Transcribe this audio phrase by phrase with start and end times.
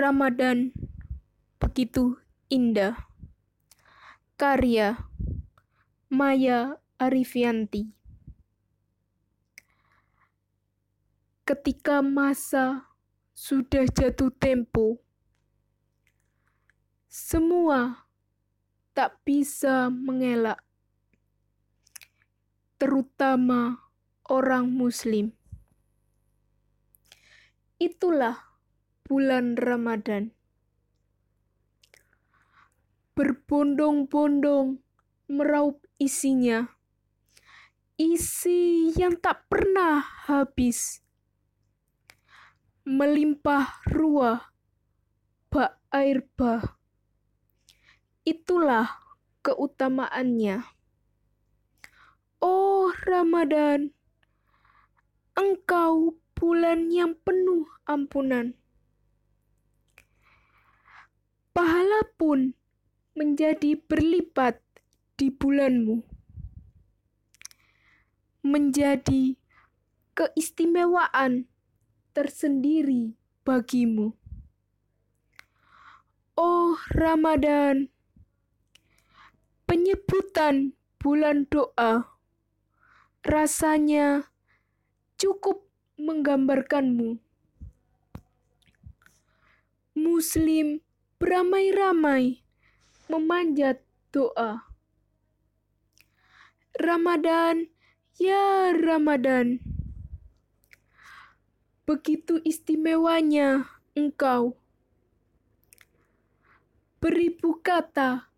[0.00, 0.72] Ramadan
[1.60, 2.16] begitu
[2.48, 2.96] indah.
[4.40, 4.96] Karya
[6.08, 7.92] Maya Arifianti.
[11.44, 12.88] Ketika masa
[13.36, 15.04] sudah jatuh tempo,
[17.04, 18.08] semua
[18.96, 20.64] tak bisa mengelak,
[22.80, 23.84] terutama
[24.24, 25.36] orang Muslim.
[27.76, 28.49] Itulah
[29.10, 30.30] bulan Ramadan.
[33.18, 34.78] Berbondong-bondong
[35.26, 36.70] meraup isinya,
[37.98, 39.98] isi yang tak pernah
[40.30, 41.02] habis,
[42.86, 44.54] melimpah ruah
[45.50, 46.78] bak air bah.
[48.22, 48.94] Itulah
[49.42, 50.62] keutamaannya.
[52.38, 53.90] Oh Ramadan,
[55.34, 58.59] engkau bulan yang penuh ampunan.
[61.60, 62.56] Pahala pun
[63.12, 64.64] menjadi berlipat
[65.20, 66.00] di bulanmu.
[68.40, 69.36] Menjadi
[70.16, 71.52] keistimewaan
[72.16, 73.12] tersendiri
[73.44, 74.16] bagimu.
[76.40, 77.92] Oh Ramadan,
[79.68, 82.08] penyebutan bulan doa
[83.20, 84.32] rasanya
[85.20, 85.68] cukup
[86.00, 87.20] menggambarkanmu.
[89.92, 90.80] Muslim
[91.20, 92.40] beramai-ramai
[93.12, 94.64] memanjat doa.
[96.80, 97.68] Ramadan,
[98.16, 99.60] ya Ramadan.
[101.84, 104.56] Begitu istimewanya engkau.
[107.04, 108.32] Beribu kata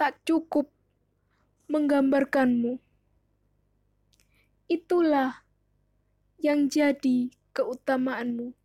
[0.00, 0.72] tak cukup
[1.68, 2.80] menggambarkanmu.
[4.72, 5.44] Itulah
[6.40, 8.56] yang jadi keutamaanmu.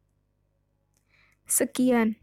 [1.51, 2.15] Sekian.